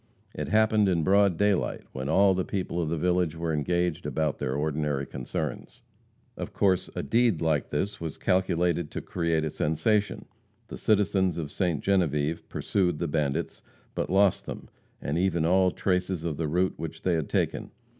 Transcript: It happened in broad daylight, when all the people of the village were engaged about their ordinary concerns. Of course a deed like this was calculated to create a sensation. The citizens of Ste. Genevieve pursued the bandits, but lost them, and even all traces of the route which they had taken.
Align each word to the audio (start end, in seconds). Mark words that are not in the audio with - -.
It 0.33 0.47
happened 0.47 0.89
in 0.89 1.03
broad 1.03 1.37
daylight, 1.37 1.81
when 1.91 2.09
all 2.09 2.33
the 2.33 2.43
people 2.43 2.81
of 2.81 2.89
the 2.89 2.97
village 2.97 3.35
were 3.35 3.53
engaged 3.53 4.07
about 4.07 4.39
their 4.39 4.55
ordinary 4.55 5.05
concerns. 5.05 5.83
Of 6.35 6.53
course 6.53 6.89
a 6.95 7.03
deed 7.03 7.39
like 7.39 7.69
this 7.69 8.01
was 8.01 8.17
calculated 8.17 8.89
to 8.89 9.01
create 9.01 9.45
a 9.45 9.51
sensation. 9.51 10.25
The 10.69 10.77
citizens 10.79 11.37
of 11.37 11.51
Ste. 11.51 11.81
Genevieve 11.81 12.49
pursued 12.49 12.97
the 12.97 13.07
bandits, 13.07 13.61
but 13.93 14.09
lost 14.09 14.47
them, 14.47 14.69
and 15.03 15.19
even 15.19 15.45
all 15.45 15.69
traces 15.69 16.23
of 16.25 16.37
the 16.37 16.47
route 16.47 16.73
which 16.77 17.03
they 17.03 17.13
had 17.13 17.29
taken. 17.29 17.69